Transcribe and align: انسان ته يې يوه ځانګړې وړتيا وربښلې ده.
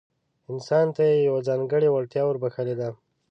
انسان 0.51 0.85
ته 0.95 1.01
يې 1.09 1.17
يوه 1.27 1.39
ځانګړې 1.47 1.89
وړتيا 1.91 2.23
وربښلې 2.25 2.75
ده. 2.81 2.89